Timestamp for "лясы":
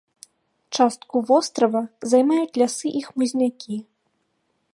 2.63-2.87